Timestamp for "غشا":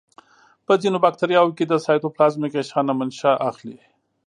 2.59-2.81